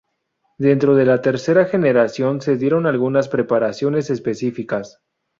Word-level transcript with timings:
Dentro 0.57 0.95
de 0.95 1.05
la 1.05 1.21
tercera 1.21 1.65
generación 1.65 2.41
se 2.41 2.57
dieron 2.57 2.87
algunas 2.87 3.27
preparaciones 3.27 4.09
específicas. 4.09 4.99